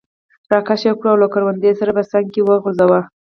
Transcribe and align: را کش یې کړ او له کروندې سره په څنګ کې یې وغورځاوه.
را 0.51 0.59
کش 0.67 0.81
یې 0.87 0.93
کړ 0.99 1.07
او 1.11 1.17
له 1.23 1.27
کروندې 1.33 1.71
سره 1.79 1.91
په 1.97 2.03
څنګ 2.11 2.25
کې 2.33 2.39
یې 2.41 2.45
وغورځاوه. 2.47 2.99